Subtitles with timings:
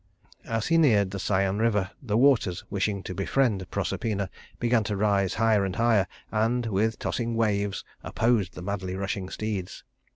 [0.47, 5.35] As he neared the Cyane River the waters, wishing to befriend Proserpina, began to rise
[5.35, 9.83] higher and higher, and with tossing waves opposed the madly rushing steeds.